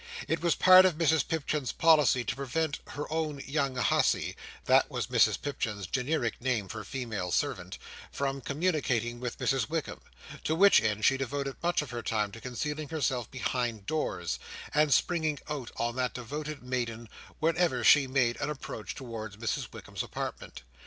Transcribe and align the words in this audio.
It 0.27 0.41
was 0.41 0.55
a 0.55 0.57
part 0.57 0.83
of 0.85 0.97
Mrs 0.97 1.27
Pipchin's 1.27 1.71
policy 1.71 2.23
to 2.23 2.35
prevent 2.35 2.79
her 2.87 3.05
own 3.13 3.39
"young 3.45 3.75
hussy"—that 3.75 4.89
was 4.89 5.05
Mrs 5.05 5.39
Pipchin's 5.39 5.85
generic 5.85 6.41
name 6.41 6.67
for 6.67 6.83
female 6.83 7.29
servant—from 7.31 8.41
communicating 8.41 9.19
with 9.19 9.37
Mrs 9.37 9.69
Wickam: 9.69 9.99
to 10.43 10.55
which 10.55 10.81
end 10.81 11.05
she 11.05 11.17
devoted 11.17 11.55
much 11.61 11.83
of 11.83 11.91
her 11.91 12.01
time 12.01 12.31
to 12.31 12.41
concealing 12.41 12.89
herself 12.89 13.29
behind 13.29 13.85
doors, 13.85 14.39
and 14.73 14.91
springing 14.91 15.37
out 15.47 15.69
on 15.77 15.97
that 15.97 16.15
devoted 16.15 16.63
maiden, 16.63 17.07
whenever 17.37 17.83
she 17.83 18.07
made 18.07 18.41
an 18.41 18.49
approach 18.49 18.95
towards 18.95 19.37
Mrs 19.37 19.67
Wickam's 19.71 20.01
apartment. 20.01 20.63